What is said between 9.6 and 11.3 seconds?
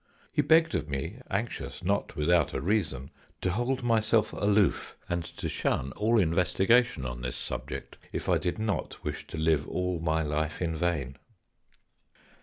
all my life in vain."